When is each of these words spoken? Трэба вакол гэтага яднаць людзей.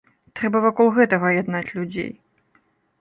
Трэба 0.39 0.61
вакол 0.63 0.89
гэтага 0.95 1.27
яднаць 1.41 1.67
людзей. 1.77 2.11